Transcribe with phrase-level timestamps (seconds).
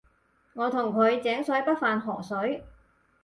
[0.55, 2.65] 我同佢井水不犯河水